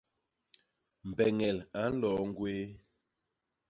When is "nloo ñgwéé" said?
1.93-2.65